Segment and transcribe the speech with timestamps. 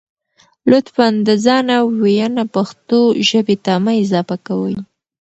[0.71, 4.75] لطفاً د ځانه وييونه پښتو ژبې ته مه اضافه کوئ